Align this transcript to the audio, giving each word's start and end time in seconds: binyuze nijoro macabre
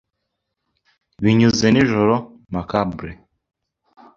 binyuze 1.23 1.67
nijoro 1.71 2.15
macabre 2.53 3.09